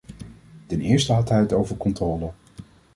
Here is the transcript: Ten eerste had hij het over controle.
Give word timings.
Ten 0.67 0.81
eerste 0.81 1.13
had 1.13 1.29
hij 1.29 1.39
het 1.39 1.53
over 1.53 1.77
controle. 1.77 2.31